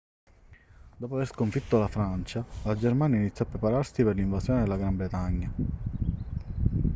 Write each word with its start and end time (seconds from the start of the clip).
dopo 0.97 1.13
aver 1.13 1.27
sconfitto 1.27 1.77
la 1.77 1.87
francia 1.87 2.43
la 2.63 2.75
germania 2.75 3.19
iniziò 3.19 3.45
a 3.45 3.49
prepararsi 3.49 4.01
per 4.03 4.15
l'invasione 4.15 4.61
della 4.61 4.77
gran 4.77 4.97
bretagna 4.97 5.53